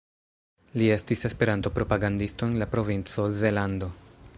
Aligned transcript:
Li 0.81 0.87
estis 0.93 1.21
Esperanto-propagandisto 1.29 2.51
en 2.53 2.59
la 2.65 2.71
provinco 2.75 3.31
Zelando. 3.45 3.97